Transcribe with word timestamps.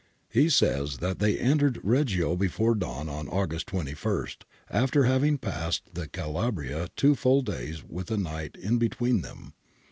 He 0.29 0.49
says 0.49 0.95
{Bixio, 0.97 0.97
234), 0.97 1.09
that 1.09 1.19
they 1.19 1.37
entered 1.37 1.79
Reggio 1.83 2.35
before 2.35 2.73
dawn 2.73 3.07
on 3.07 3.27
August 3.27 3.67
21,^ 3.67 4.37
after 4.71 5.03
having 5.03 5.37
passed 5.37 5.91
in 5.95 6.07
Cala 6.07 6.51
bria 6.51 6.89
two 6.95 7.13
full 7.13 7.43
days 7.43 7.83
with 7.87 8.09
a 8.09 8.17
night 8.17 8.55
in 8.59 8.79
between 8.79 9.21
them. 9.21 9.53